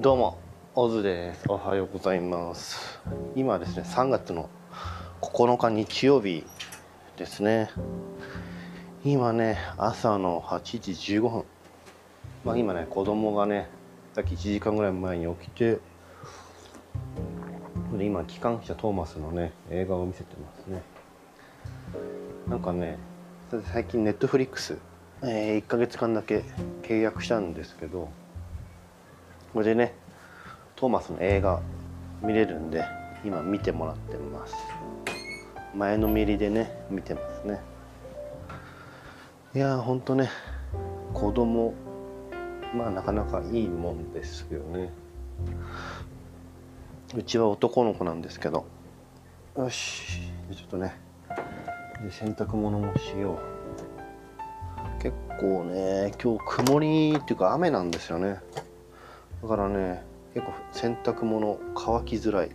[0.00, 0.38] どうも
[0.74, 1.44] オズです。
[1.46, 2.98] おはようございます。
[3.36, 4.48] 今ですね3月の
[5.20, 6.46] 9日日曜日
[7.18, 7.68] ですね。
[9.04, 11.44] 今ね朝の8時15分
[12.46, 13.68] まあ今ね子供がね
[14.14, 15.80] さっき1時間ぐらい前に起きて
[18.00, 20.80] 今機関車トーマスのね映画を見せてますね。
[22.48, 22.96] なんかね
[23.70, 24.78] 最近ネットフリックス、
[25.20, 26.42] えー、1ヶ月間だけ
[26.84, 28.08] 契約したんですけど
[29.52, 29.94] これでね
[30.76, 31.60] トーマスの映画
[32.22, 32.84] 見れるんで
[33.24, 34.54] 今見てもらってます。
[35.74, 37.60] 前のめりでね見てますね。
[39.54, 40.30] いやーほんとね
[41.12, 41.74] 子供
[42.74, 44.90] まあなかなかいいもんですよね。
[47.16, 48.64] うちは男の子なんですけど。
[49.56, 50.20] よし
[50.52, 50.94] ちょっとね
[52.00, 53.40] で洗濯物もしよ
[54.98, 55.02] う。
[55.02, 58.38] 結構ね今日曇りっていうか雨なんですよね。
[59.42, 60.02] だからね
[60.34, 62.50] 結構洗濯物乾きづらい。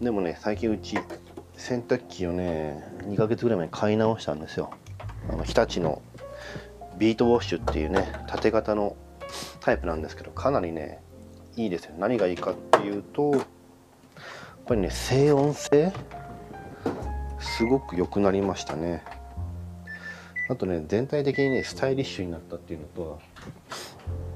[0.00, 0.98] でもね最近うち
[1.54, 4.70] 洗濯機をね2ヶ月ぐらい前に買い直したんですよ。
[5.30, 6.02] あの日立の
[6.98, 8.96] ビートウォッシュっていうね縦型の
[9.60, 11.02] タイプなんですけどかなりね
[11.56, 11.94] いいですよ。
[11.98, 13.42] 何がいいかっていうとやっ
[14.66, 15.92] ぱりね静音性？
[17.38, 19.04] すごく良くなりましたね。
[20.48, 23.20] あとね全体的にねスタイリッシュになったっていうのと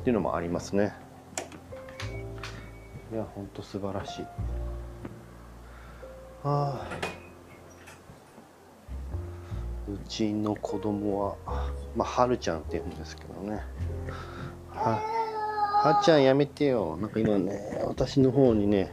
[0.00, 0.94] っていうのもありますね。
[3.14, 4.24] いやほんと素晴らしい。
[6.42, 6.84] あ
[9.88, 11.36] うちの子供は
[11.94, 13.62] まあはるちゃんって言うんですけどね。
[14.68, 15.00] は
[15.84, 16.96] はちゃんやめてよ。
[16.96, 18.92] なんか今ね私の方にね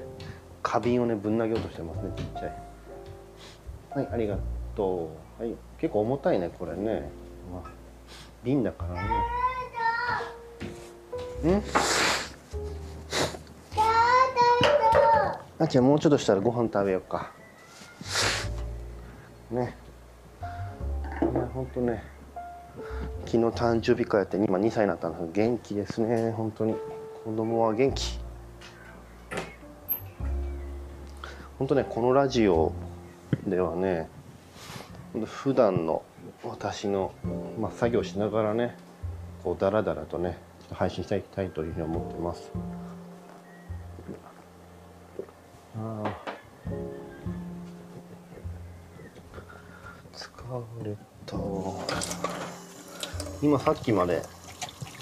[0.62, 2.44] 花瓶をねぶん投げようとしてますねちっちゃい。
[3.96, 4.38] はいありが
[4.76, 5.42] とう。
[5.42, 7.10] はい結構重たいねこれね、
[7.52, 7.72] まあ、
[8.44, 9.02] 瓶だからね。
[11.44, 11.64] うん？
[15.62, 17.32] あちゃんもうちょっとしたらご飯食べようか。
[19.52, 19.78] ね。
[20.42, 22.04] いやほんとね。
[23.28, 26.32] 昨日誕生日会やって今2歳になったんです元気ですね。
[26.32, 26.74] 本当に。
[27.24, 28.20] 子供は元気。
[31.60, 32.74] 本当ねこのラジオ
[33.46, 34.10] ではね
[35.26, 36.02] 普段の
[36.44, 37.14] 私の、
[37.60, 38.76] まあ、作業しながらね
[39.44, 40.40] こうダラダラとね
[40.72, 42.52] 配信していきたいというふうに思ってます。
[53.42, 54.22] 今さっきまで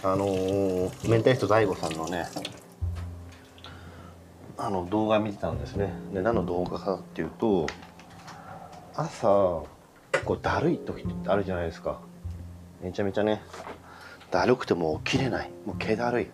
[0.01, 2.25] あのー、メンタリスト DAIGO さんのね
[4.57, 5.93] あの動画見てたんですね。
[6.13, 7.67] で何の動画かっていうと
[8.95, 9.67] 朝こ
[10.29, 11.99] うだるい時ってあるじゃないですか。
[12.81, 13.41] めちゃめちゃね
[14.31, 15.51] だるくても起きれない。
[15.65, 16.27] もう気だるい、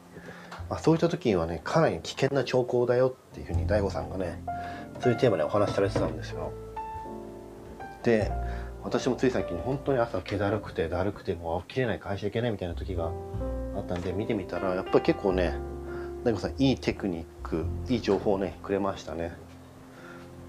[0.70, 4.44] まあ、そういった時にはねかなり危険な兆候だよっていうふうに DAIGO さんがね
[5.00, 6.52] そういうテーマでお話しされてたんですよ。
[8.04, 8.32] で
[8.85, 13.12] 私もつい最近本当に朝気だるくてだるくてもう起きれない会社行けないみたいな時が
[13.75, 15.56] あったんで見てみたらやっぱり結構ね
[16.23, 19.24] 大悟さんいいテクニックいい情報をねくれましたね。
[19.24, 19.34] やっ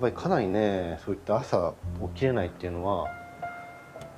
[0.03, 1.73] ぱりかなりねそういった朝
[2.15, 3.07] 起きれないっていうのは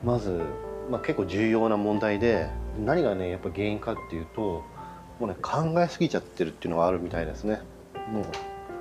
[0.03, 0.43] まず、
[0.91, 2.49] まあ、結構重要な問題で
[2.85, 4.65] 何がねやっぱ原因かっていうと
[5.21, 7.61] もうね考えすぎちゃってるっていうのがあるみたいですね。
[8.11, 8.25] もう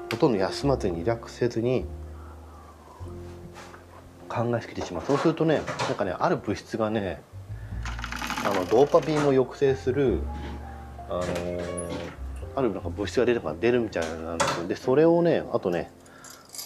[0.10, 1.86] ほとんど休まずにリラックスせずに
[4.38, 5.04] 考えすぎてしまう。
[5.06, 7.22] そうするとねなんかねある物質がね
[8.46, 10.20] あのドーパミンを抑制する
[11.10, 11.60] あのー、
[12.56, 14.68] あるなんか物質が出る出るみたいなんですよ。
[14.68, 15.92] でそれをねあとね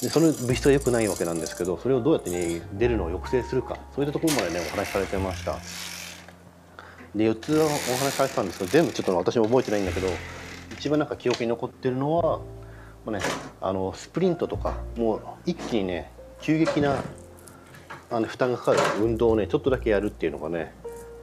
[0.02, 3.78] でその物質は良くないわけなんですけどそれをどうやって、ね、出るのを抑制するか。
[3.96, 5.58] そういったところまでねお話しされてました。
[7.16, 10.08] で4つお話しされてたんですけど全部ちょっと私も覚えてないんだけど
[10.72, 12.46] 一番なんか記憶に残ってるのはも
[13.08, 13.20] う、ね、
[13.60, 17.04] あのスプリントとかもう一気にね急激な
[18.12, 20.74] あの負担がかかる運動をねちょっとだけやるっていうのがね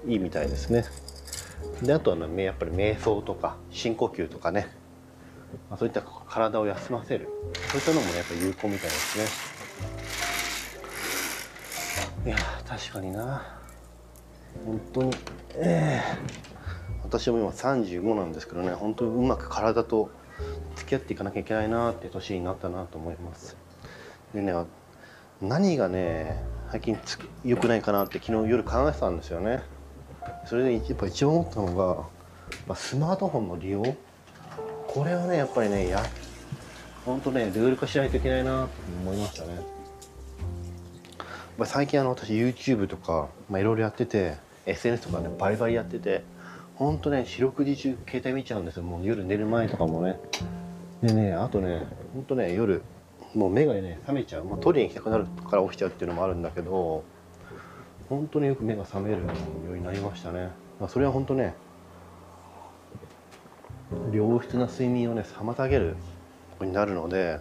[0.06, 0.85] いいみたいですね。
[1.82, 4.69] であとはねやっぱり瞑想とか深呼吸とかね、
[5.69, 7.29] まあ、そういった体を休ませる。
[7.70, 9.25] そういったのもねやっぱ有効みたいですね。
[12.26, 12.37] いや
[12.67, 13.58] 確かにな。
[14.64, 15.11] 本当に。
[15.56, 20.11] えー、私も今35なんですけどね本当にうまく体と
[20.76, 23.56] 付き合っていかなきゃいけないなって年になったなと思います。
[24.32, 24.55] でね
[25.43, 26.99] 何がね最近
[27.44, 29.62] 良くないかなって昨日夜考えてたんですよね。
[30.47, 31.94] それでやっぱ一番思ったのが、
[32.67, 33.82] まあ、スマートフォンの利用。
[34.87, 36.03] これはねやっぱりねや
[37.06, 38.69] 本当ねルール化しないといけないなと
[39.03, 39.61] 思いましたね。
[41.56, 44.37] まあ、最近あの私 YouTube とか、いろいろやってて
[44.67, 46.23] SNS とかねバリバリやってて
[46.76, 48.82] ほんとね四六時中携帯見ちゃうんですよ。
[48.82, 50.21] もう夜寝る前とかもね。
[51.03, 52.82] でねあとねほんとね夜
[53.34, 57.04] もう目がね覚めちゃう、まあ、トイレに行きたくなるから起きちゃうっていうのもあるんだけど
[58.08, 59.28] 本当によく目が覚めるよ
[59.72, 61.54] うになりましたね、まあ、それは本当ね
[64.12, 65.96] 良質な睡眠をね妨げる
[66.52, 67.40] ことになるので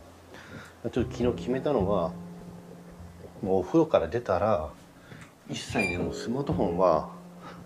[0.91, 2.11] ちょっと昨日決めたのは
[3.41, 4.69] もうお風呂から出たら
[5.49, 7.09] 一切ねもうスマートフォンは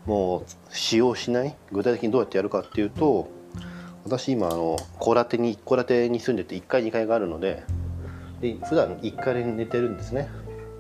[0.06, 1.56] もう使用しない。
[1.72, 3.30] 具体的にどうやってやるかっていうと
[4.04, 7.64] 私今あの戸建てに戸建てに住んでて1階2階があるので
[8.42, 10.28] で普段1階で寝てるんですね。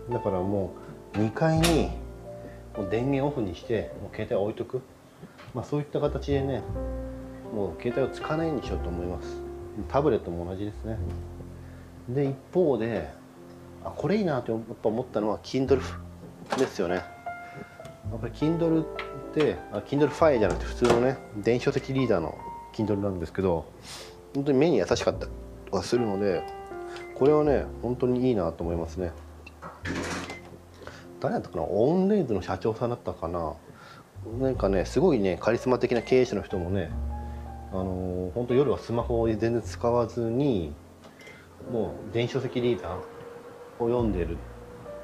[0.10, 0.74] だからも
[1.14, 1.92] う2階に
[2.76, 4.82] もう電源オフにしてもう携帯置いとく、
[5.54, 6.62] まあ、そういった形でね
[7.54, 9.42] もう携帯を使わないようにしようと思います。
[9.88, 10.98] タブレットも同じですね。
[12.10, 13.10] で一方で
[13.84, 15.82] あこれいいなってやっぱ思ったのは Kindle
[16.58, 16.96] ですよね。
[16.96, 17.02] や
[18.18, 18.86] っぱり Kindle っ
[19.34, 22.38] てあ Kindle Fire じゃなくて普通のね電子書籍リーダーの
[22.74, 23.66] Kindle なんですけど
[24.34, 25.28] 本当に目に優しかった
[25.76, 26.44] はするので
[27.22, 29.12] これはね本当にいいなと思いますね。
[31.20, 31.64] 誰だったかな？
[31.66, 33.54] オンレイズの社長さんだったかな？
[34.40, 36.90] なんかねすごいねカリスマ的な経営者の人もね
[37.72, 40.74] あのー、本当夜はスマホを全然使わずに
[41.72, 42.98] もう電子書籍リーダー
[43.78, 44.38] を読んでる。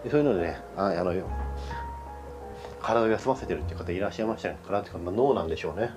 [0.03, 1.13] でそういうのでねああの
[2.81, 5.91] 体を休ませてるっていう方いらっしゃいましたね体っていうか、まあ、脳なんでしょうね。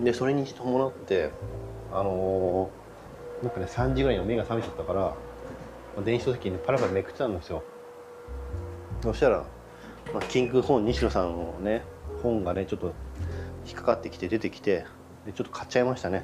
[0.00, 1.30] でそれに伴って
[1.92, 2.85] あのー、
[3.42, 5.14] なんかね3時ぐらいに目が覚めちゃったから、
[6.04, 7.62] 電子書籍にパラパラめくってたんですよ。
[9.02, 9.44] そしたら、
[10.12, 11.82] まあ、キング本西野さんのね
[12.22, 12.94] 本がねちょっと
[13.66, 14.86] 引っかかってきて出てきて
[15.26, 16.22] でちょっと買っちゃいましたね。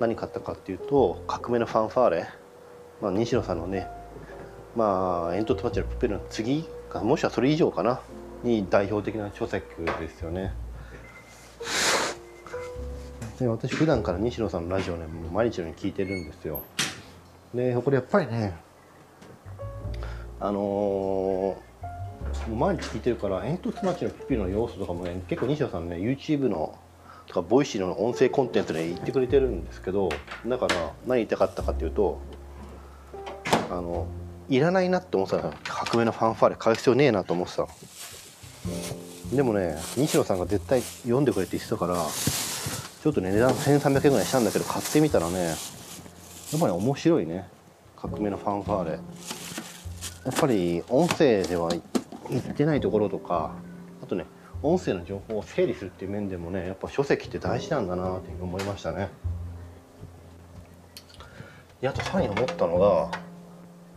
[0.00, 2.28] 何買ったかっていうと「革命のファンファーレ」
[3.00, 3.86] まあ、西野さんのね
[4.76, 8.00] まあ煙突町のプペルの次かもしくはそれ以上かな。
[8.44, 9.64] に代表的な書籍
[9.98, 10.52] ですよね。
[13.38, 16.62] で私普段から西野さんのラジオね毎日のように聞いてるんですよ。
[17.52, 18.56] でこれやっぱりね
[20.40, 26.78] あのー、毎日聞いてるから煙突町のプペルの要素とかもね結構西野さんね YouTube の
[27.26, 30.10] とか Voicy の音声コンテンツで言ってくれてるんですけど
[30.46, 32.20] だから何言いたかったかっていうと
[33.70, 34.06] あの
[34.48, 37.66] いらないなって思ってた革命のファンファーレ買う必要ねえなと思ってた。
[39.34, 41.96] でもね西野さんが絶対読んでくれって言ってたから
[43.04, 45.56] ちょっとね値段1300円ぐらいしたんだけど買ってみたらねやっ
[46.58, 47.46] ぱり面白いね。
[47.98, 48.90] 革命のファンファーレ。
[48.92, 48.98] や
[50.30, 51.68] っぱり音声では
[52.30, 53.52] 言ってないところとか
[54.02, 54.24] あとね
[54.62, 59.10] 音声の情報を整理するっていう面でもねやっぱ書籍って大事なんだなっていう思いましたね。
[61.82, 63.10] であとさらに思ったのが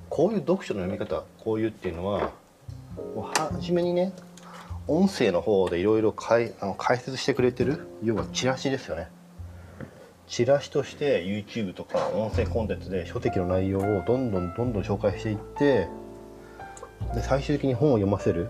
[0.09, 2.33] こういう読書の読み方こういうっていうのは
[3.53, 4.11] 初めにね
[4.87, 6.53] 音声の方でいろいろ解
[6.97, 7.87] 説してくれてる？
[8.03, 9.09] 要はチラシですよね。
[10.27, 15.87] チラシとして YouTube とか音声コンテンツで書籍の内容をどんどんどんどん紹介していって
[17.13, 18.49] で最終的に本を読ませる。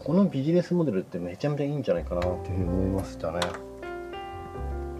[0.00, 3.40] このビジネスモデルってめちゃめちゃいいんじゃないかなっていうふうに思いましたね。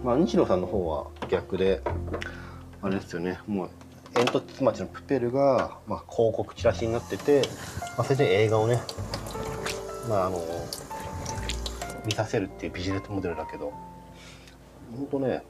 [0.03, 1.81] まあ西野さんの方は逆で
[2.81, 3.39] あれですよね。
[3.47, 3.69] もう
[4.13, 7.41] 煙突町のプペルが、まあ、広告チラシになってて、
[7.97, 8.79] まあ、それで映画をね
[10.07, 10.41] まああの
[12.05, 13.73] 見させるっていうビジネスモデルだけど
[14.95, 15.43] 本当ね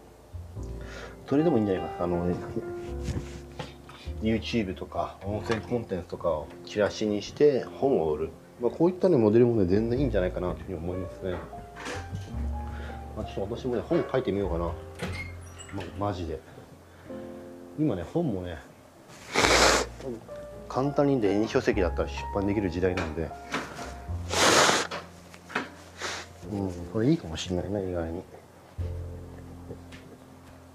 [1.28, 2.04] それでもいいんじゃないかな。
[2.04, 2.36] あの
[4.22, 8.30] YouTube とか音声コンテンツとかをチラシにして本を売る、
[8.62, 11.36] まあ、こういったねモデルもね全然いいんじゃないかなというふうに思いますね、
[13.18, 14.66] まあ、ちょっと私もね本書いてみようかな、
[15.98, 16.40] まマジで。
[17.78, 18.58] 今ね本もね
[20.70, 23.30] 簡単に電子書籍だったら出版できる時代なんで。
[26.52, 28.24] うんこれいいかもしれないね意外に。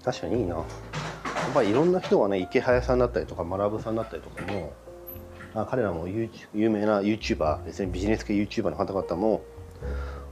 [0.03, 0.55] 確かにいいな。
[0.55, 4.73] やっぱりいろんな人がね池早さんだったりとか学さんだったりとかも
[5.53, 6.29] あ彼らも有
[6.69, 9.41] 名な YouTuber 別にビジネス系 YouTuber の方々も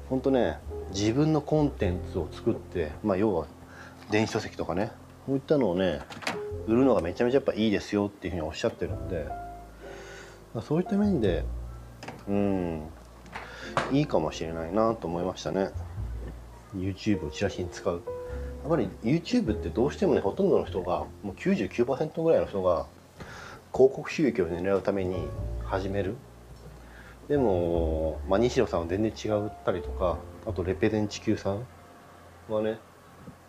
[0.10, 0.60] 本当ね
[0.92, 3.48] 自分のコンテンツを作ってまあ要は
[4.10, 4.92] 電子書籍とかね
[5.26, 6.02] こういったのをね
[6.68, 9.28] 売るのがめちゃめちゃやっぱいいですよっていうふうにおっしゃってるんで
[10.62, 11.44] そういった面で
[12.28, 12.84] うん
[13.92, 15.70] いいかもしれないなと思いましたね。
[16.76, 18.02] YouTube をチラシに使う。
[18.62, 22.86] やっぱり YouTube ってどうしてもねほとんどの人がもう99%ぐらいの人が
[23.74, 25.28] 広告収益を狙うために
[25.64, 26.16] 始める。
[27.28, 31.66] でも、まあ、西野さんは全然違ったりとかあとレペゼン地球さん
[32.50, 32.80] はね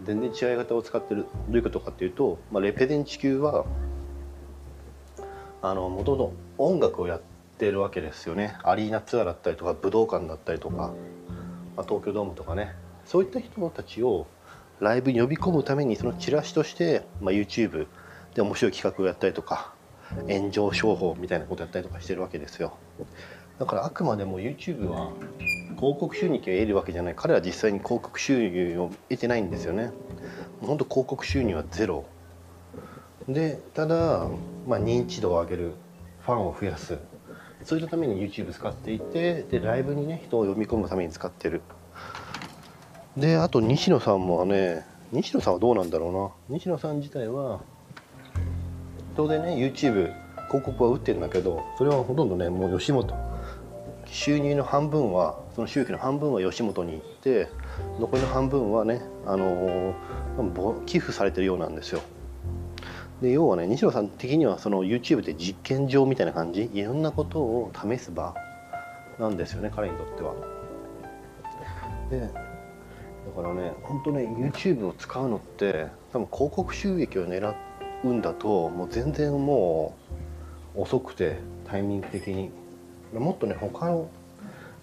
[0.04, 1.26] 全然違い方を使ってる。
[1.48, 3.64] どういうことかっていうと、まあ、レペゼン地球は
[5.62, 7.20] あの元々音楽をやっ
[7.60, 8.56] ってるわけですよね。
[8.62, 10.94] アリーナツアーだったりとか武道館だったりとか、
[11.76, 12.74] まあ、東京ドームとかね。
[13.04, 14.26] そういった人たちを
[14.78, 17.86] ライブに呼び込むためにそのチラシとして、まあ、YouTube
[18.34, 19.74] で面白い企画をやったりとか
[20.26, 22.78] 炎上商法みたいなことやったりとかしてるわけですよ。
[23.58, 25.12] だからあくまでも YouTube は
[25.76, 27.14] 広告収益を得るわけじゃない。
[27.14, 29.90] 彼は実際に広告収入を得てないんですよね。
[30.62, 32.06] 本当広告収入はゼロ。
[33.28, 34.28] でただ、
[34.66, 35.72] まあ、認知度を上げる
[36.20, 36.98] ファンを増やす。
[37.64, 41.62] そういったために YouTube 使っていてでライブにね人を呼び込むために使ってる。
[43.16, 46.58] であと西野さんもね西野さんはどうなんだろうな。
[46.58, 47.60] 西野さん自体は
[49.16, 50.14] 当然ね YouTube
[50.48, 53.14] 広告は打ってるんだけどそれはほとんどねもう吉本。
[54.12, 57.48] 収入の半分はその収益の半分は吉本に行って
[58.00, 62.00] 残りの半分はね、あのー、寄付されてるようなんですよ。
[63.20, 66.70] で要はね西野さん的にはその YouTube って実験場みたいな感じ？
[66.72, 68.34] いろんなことを試す場
[69.18, 70.34] なんですよね彼にとっては。
[72.10, 77.54] でだからね本当ね YouTube を使うのって多分広告収益を狙
[78.04, 79.94] うんだともう全然も
[80.74, 81.36] う遅くて
[81.66, 82.50] タイミング的に。
[83.12, 84.08] もっとね他の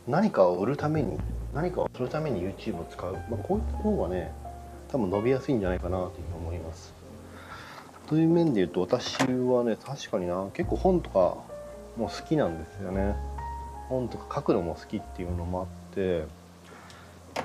[0.05, 1.17] 何かを売るために
[1.53, 4.33] 何かをするために YouTube を使う、まあ、こういった方がね
[4.89, 6.93] 多分伸びやすいんじゃないかなというふうに思います。
[8.07, 11.19] という面で言うと私はね確かにな結構本とか
[11.97, 13.15] も好きなんですよね。
[13.89, 16.25] 本とか書くのも好きっていうのもあって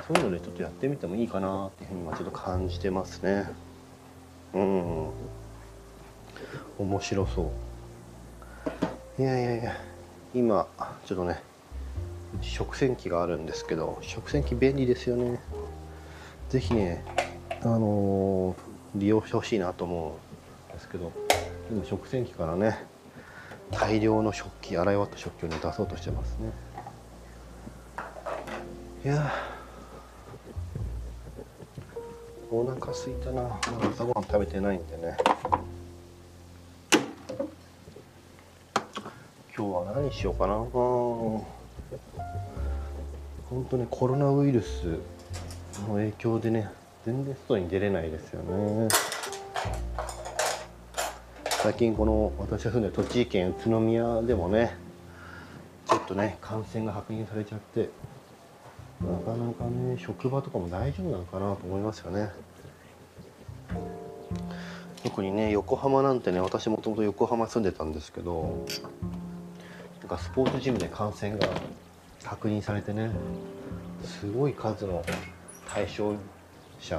[0.09, 3.45] そういうのでちょっとやってみてもいいかなっていうふうに今ちょっと感じてますね。
[4.55, 5.11] うん
[6.79, 7.51] 面白そ
[9.19, 9.23] う。
[9.23, 9.73] いやいやいや
[10.35, 10.67] 今
[11.07, 11.43] ちょっとね
[12.41, 15.41] 食洗機があるんですけど食洗機便利ですよね。
[16.51, 17.05] 是非ね
[17.63, 20.22] あのー、利用してほしいなと思う
[20.83, 21.13] ですけど
[21.71, 22.85] 今食洗機からね
[23.71, 26.53] 大量の食器洗い終わった食器をね出そうとしてますね。
[29.05, 29.33] いや
[32.51, 33.59] お腹すいたな。
[33.93, 35.17] 朝ごはん食べてないんでね。
[39.57, 40.55] 今日は何しようかな。
[40.57, 41.47] 本
[43.71, 44.99] 当ねコロナウイルス
[45.89, 46.69] の影響でね
[47.07, 48.89] 全然外に出れないですよね。
[51.63, 54.77] 最近この私が住んでる栃木県宇都宮でもね
[55.89, 57.89] ちょっとね感染が確認されちゃって
[59.01, 62.31] なかなかね職場とかも大丈夫なのかなと思いますよね。
[65.05, 68.67] 特にね横浜なんてね私もともと横浜住んでたんですけど
[70.09, 71.49] かスポーツジムで感染が
[72.25, 73.09] 確認されてね
[74.05, 75.05] すごい数の
[75.69, 76.13] 対象
[76.81, 76.99] 者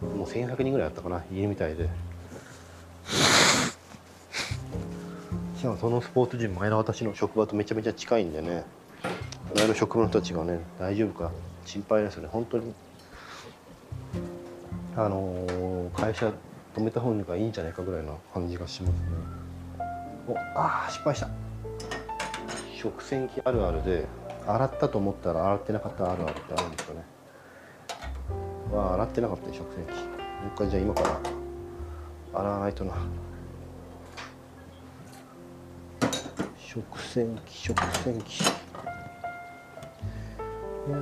[0.00, 2.11] もう1100人ぐらいあったかないるみたいで。
[5.62, 8.64] しかもそのスポーツジム前の私の職場とめちゃめちゃ近いんでね。
[9.54, 11.30] 前の職場の人たちがね大丈夫か
[11.64, 12.28] 心配ですよね。
[12.32, 12.74] 本当に。
[14.96, 16.32] あのー、会社
[16.74, 18.98] 止めた方がいいんじゃないかぐらいな感じがしますね。
[20.26, 21.28] おああ失敗した。
[22.76, 24.08] 食洗機あるあるで
[24.48, 27.04] 洗ったと思ったら洗ってなかったあるあるってあるんですよね。
[28.72, 29.90] わ洗ってなかった食洗機。
[29.92, 31.20] もう一回じゃあ今から
[32.40, 32.94] 洗わないとな。
[36.72, 38.40] 食洗機食洗機。
[38.40, 38.46] い
[40.90, 40.96] や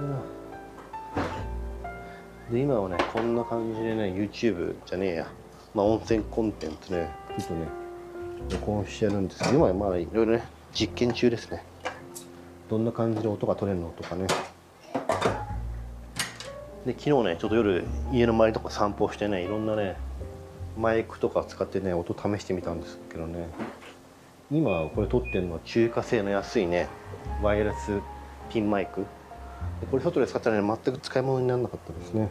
[2.50, 5.28] で今はねこんな感じでね YouTube じゃねえや。
[5.72, 7.08] まあ温泉コンテンツね。
[7.38, 7.68] ちょっとね
[8.50, 9.58] 録音してるんですけど。
[9.58, 10.42] 今はまだいろいろね
[10.74, 11.62] 実験中ですね。
[12.68, 14.26] どんな感じで音が取れるのとかね。
[16.84, 19.94] で昨日ねちょっと夜家の周りとか散歩してねいろんなね
[20.76, 23.46] マイクとか使ってね音試してみたんですけどね
[24.52, 26.88] 今これ撮ってるのは中華製の安いね
[27.40, 28.00] ワイヤレス
[28.52, 29.06] ピンマイク。
[29.90, 32.28] これ外で使ったらね全く使い物にならなかったですね。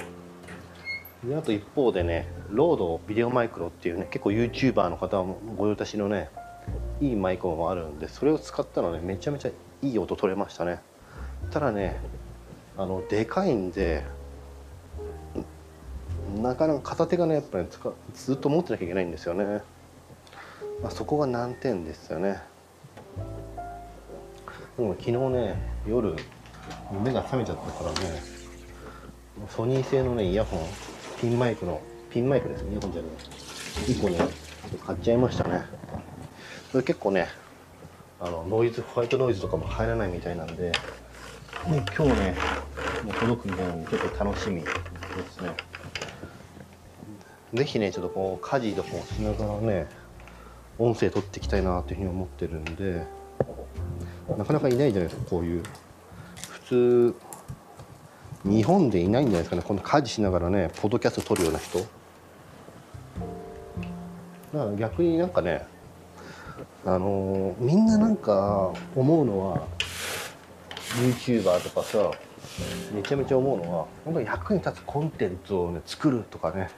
[1.24, 6.30] であと一方でねロードビデオマイクロっていうね結構 YouTuber の方もご用達のね
[7.00, 10.82] いいマイクもあるんでそれを使ったらねめちゃめちゃいい音取れましたね。
[11.52, 12.00] ただね
[12.78, 14.04] あのでかいんで
[16.42, 17.66] なかなか片手がねやっぱり
[18.14, 19.62] ずっと持ってなきゃいけないんですよね、
[20.82, 22.42] まあ、そこが難点ですよね。
[24.78, 25.56] でも昨日ね
[25.86, 26.16] 夜
[27.04, 28.22] 目が覚めちゃったからね
[29.50, 30.60] ソニー製のねイヤホン
[31.20, 33.12] ピンマイクのピンマイクですねイヤホンじゃない。
[33.88, 34.20] 1個ね
[34.86, 35.64] 買っちゃいましたね。
[36.72, 37.28] それ結構ね
[38.22, 40.74] あのノイズホワイトノイズとかも入らないみたいなんで、ね、
[41.98, 42.36] 今日ね
[43.04, 44.70] もう届くの結構楽しみで
[45.30, 45.50] すね。
[47.54, 49.88] 是非ねちょっとこう家事とかもしながらね
[50.80, 53.06] 音声取っていきたいなというふうに思ってるんで
[54.38, 55.64] なかなかいないじゃないですかこういう。
[56.50, 57.16] 普通
[58.46, 61.80] 日本でいないんじゃないですかねこの家事しながらねポッドキャスト撮るような人。
[61.80, 61.90] だか
[64.54, 65.66] ら逆になんかね
[66.86, 69.68] あのみんななんか思うのは
[71.02, 72.12] YouTuber とかさ
[72.94, 76.70] めちゃめちゃ思うのは本当に役に立つコンテンツをね作るとかね。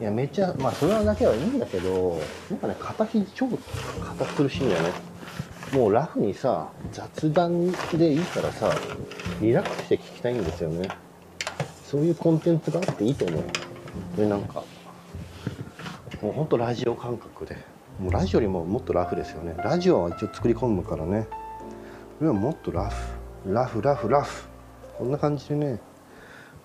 [0.00, 4.90] いやめっちゃまあそれだけはいいんだけどなんかね形超堅苦しいんだよね。
[5.72, 8.70] もうラフにさ雑談でいいからさ
[9.40, 10.88] リラックスして聞きたいんですよね。
[11.84, 13.42] そういうコンテンツがあっていいと思う。
[14.16, 14.62] でなんか
[16.22, 17.56] もうほんとラジオ感覚で。
[17.98, 19.54] もうラジオよりももっとラフですよね。
[19.56, 21.26] ラジオは一応作り込むからね。
[22.18, 23.52] これはもっとラフ。
[23.52, 24.44] ラフラフラフ。
[24.98, 25.80] こんな感じでね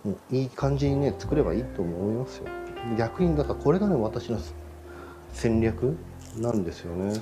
[0.03, 2.45] もういい感じにね作ればいいと思いますよ。
[2.97, 4.39] 逆にだからこれがね私の
[5.33, 5.95] 戦略
[6.37, 7.13] なんですよね。
[7.13, 7.21] やっ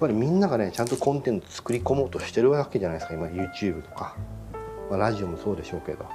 [0.00, 3.14] ぱりみんながねちゃんとコンテンツ作り込もうとしてるわけじゃないですか。
[3.14, 4.16] 今 YouTube とか、
[4.90, 6.04] まあ、ラジオもそうでしょうけど。
[6.04, 6.08] だ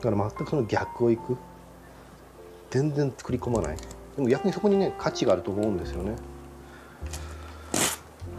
[0.00, 1.36] から全くその逆をいく。
[2.70, 3.76] 全然作り込まない。
[4.16, 6.16] でも逆にそこにね価値があると思うんですよね。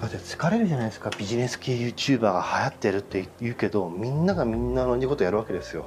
[0.01, 1.09] だって疲れるじゃないですか。
[1.17, 5.85] ビジネス系 YouTuber が流行ってるって言うけどみんながみんな同じことやるわけですよ。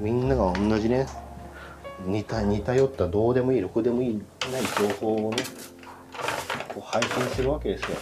[0.00, 1.06] みんなが同じね
[2.06, 5.42] 似た似たよったどうでもいいろくでもいいない情報をね
[6.68, 7.96] こう配信するわけですよ。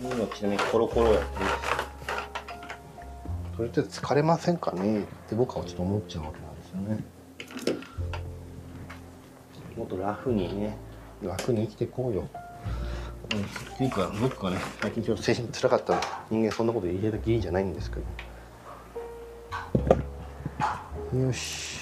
[0.00, 1.46] 今ちなみにコロコロやってる
[3.56, 5.00] それって疲れませんかね？
[5.00, 7.04] って僕はちょっと思っちゃうわけなんですよね。
[9.76, 10.76] もっとラフにね。
[11.20, 12.28] 楽に生きていこうよ。
[13.34, 13.42] うん、っ
[13.76, 18.02] ていうか僕がね最近ちょっと精神つらかったら人間そんなこと言えるきりじゃないんですけど。
[21.18, 21.77] よし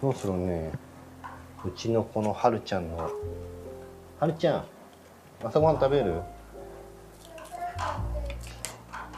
[0.00, 0.72] そろそろね。
[1.64, 3.10] うちのこのはるちゃんの
[4.20, 4.64] はるちゃん
[5.42, 6.20] 朝ごはん食べる？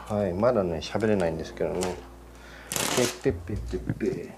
[0.07, 1.81] はいまだね喋れないんですけどね。
[2.95, 4.33] ペッペッペッペッペ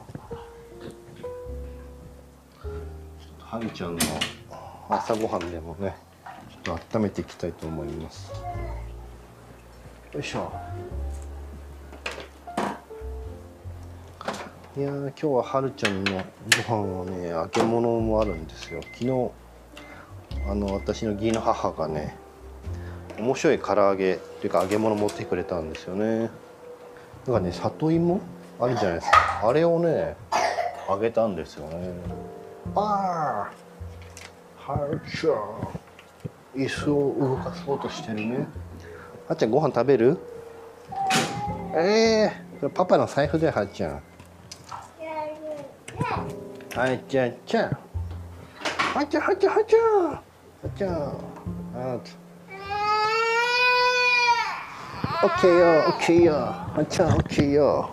[3.40, 4.00] はるちゃんの
[4.90, 5.96] 朝ごはんでもね
[6.64, 8.32] ちょっと温めていきたいと思います。
[10.14, 10.52] よいしょ。
[14.78, 16.24] いやー今日ははるちゃんの
[16.68, 18.82] ご飯はね揚げ物もあるんですよ。
[18.94, 19.32] 昨日
[20.48, 22.16] あの私の義理の母がね
[23.18, 26.30] 面白い唐揚げっていうか揚げ物持ってくれたんですよね。
[27.26, 28.22] だかね里芋？
[28.60, 29.42] あるじゃないですか。
[29.50, 30.16] あれをね
[30.88, 31.92] 揚げたんですよね。
[32.76, 33.50] あ
[34.68, 38.48] あはるちゃん椅子を動かそうとしてるね。
[39.28, 40.20] はっちゃんご飯食べる？
[41.74, 44.04] ええー、パパの財布だよはっちゃん。
[46.76, 50.22] はいちゃんちゃんはっちゃはっちゃはっちゃんは
[50.68, 52.00] っちゃんあー
[55.26, 56.34] オッケーよオッケーよ。
[56.34, 57.90] はっちゃんオッケーよ。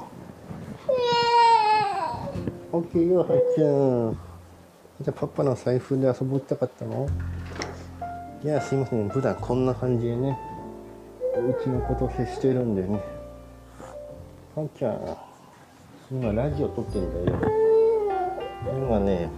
[2.70, 4.16] オッケーよはっちゃん
[5.02, 7.08] じゃあパパの財布で遊ぼうたかったの？
[8.44, 9.08] いやすいません。
[9.08, 10.38] 普段こんな感じでね
[11.34, 13.00] うちのこと接してるんでね。
[14.54, 15.16] はっちゃん
[16.12, 17.65] 今ラジオ撮ってんだよ。
[18.74, 19.28] 今ね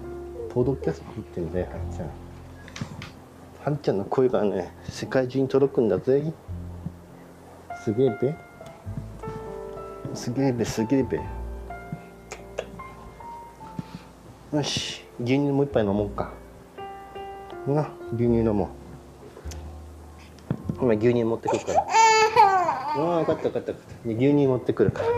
[0.50, 2.06] ポッドキャスト撮ってんだよはっちゃん。
[3.72, 6.32] はっちゃんの声がね世界中に届くんだぜ。
[7.84, 8.34] すげえべ。
[10.14, 11.20] すげえべすげえべ。
[14.56, 16.32] よし牛乳もう一杯飲もうか。
[17.66, 18.68] な牛乳飲もう。
[20.80, 21.82] 今牛乳持ってくるから。
[21.82, 21.86] あ
[22.96, 23.72] あ分かった分かった
[24.06, 25.08] 牛乳持ってくるから。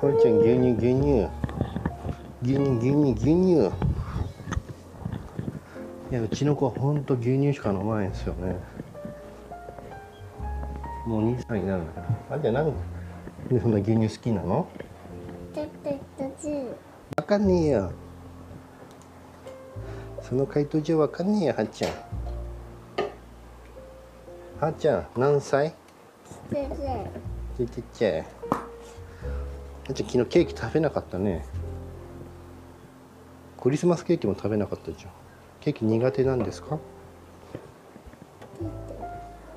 [0.00, 1.28] ほいちゃん牛乳牛乳。
[2.42, 3.72] 牛乳牛乳牛乳。
[6.10, 8.56] いやうちの子はほんと牛乳しか飲まないんですよね。
[11.06, 12.72] もう2歳になるんだからあじゃあなん
[13.48, 14.68] でそんな牛乳好きなの？
[17.16, 17.92] わかんねえよ。
[20.22, 21.92] その回答じゃわかんねえよはっちゃん。
[24.60, 25.74] はっちゃん何歳？
[26.50, 26.94] ちっちゃ
[27.64, 27.82] い。
[27.94, 28.20] ちゃい。
[28.20, 28.26] は
[29.90, 31.44] っちゃん昨日ケーキ食べなかったね
[33.66, 35.10] クリスマスケーキも食べなかったじゃん。
[35.58, 36.78] ケーキ苦手なんですか？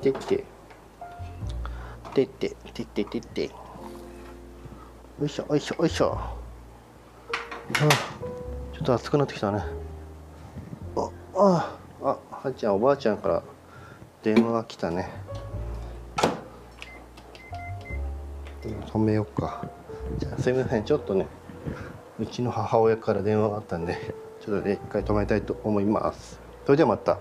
[0.01, 0.43] てって。
[2.15, 2.49] てって。
[2.73, 3.05] てって。
[3.05, 3.45] てって。
[3.45, 3.51] よ
[5.23, 6.17] いしょよいしょよいしょ。
[6.17, 6.39] あ
[8.73, 9.63] ちょっと暑くなってきたね。
[10.95, 13.43] あああはっちゃんおばあちゃんから
[14.23, 15.07] 電話が来たね。
[18.63, 19.69] 止めようか。
[20.17, 21.27] じゃあすみませんちょっとね。
[22.19, 23.97] うちの母親から電話があったんで
[24.45, 26.39] ちょっとね一回止めたいと思います。
[26.65, 27.17] それではまた。